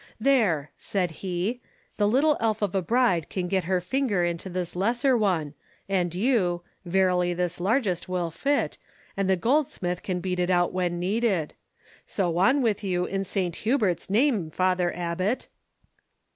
[0.19, 1.61] "There," said he,
[1.97, 5.53] "the little elf of a bride can get her finger into this lesser one
[5.87, 8.79] and you—verily this largest will fit,
[9.15, 11.53] and the goldsmith can beat it out when needed.
[12.07, 13.57] So on with you in St.
[13.57, 15.49] Hubert's name, Father Abbot!"